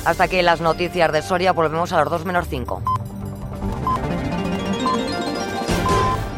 Hasta 0.05 0.25
aquí 0.25 0.41
las 0.43 0.61
noticias 0.61 1.13
de 1.13 1.23
Soria. 1.23 1.53
Volvemos 1.53 1.93
a 1.93 2.01
los 2.01 2.11
dos 2.11 2.25
menos 2.25 2.47
cinco. 2.49 2.83